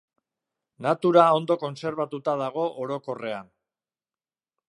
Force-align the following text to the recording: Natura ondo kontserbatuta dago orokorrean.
Natura 0.85 1.25
ondo 1.41 1.57
kontserbatuta 1.65 2.35
dago 2.41 2.65
orokorrean. 2.85 3.53